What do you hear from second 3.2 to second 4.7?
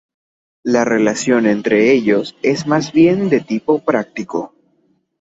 de tipo práctico.